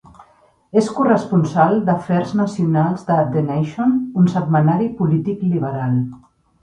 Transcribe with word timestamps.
És 0.79 0.87
corresponsal 0.99 1.75
d'afers 1.89 2.33
nacionals 2.41 3.05
de 3.09 3.17
"The 3.35 3.45
Nation", 3.51 3.93
un 4.23 4.33
setmanari 4.37 4.89
polític 5.03 5.45
liberal. 5.55 6.01